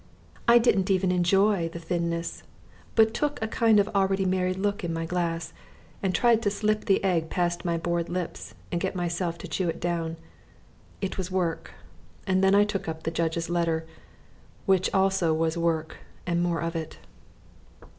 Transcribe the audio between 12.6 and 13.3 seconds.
took up the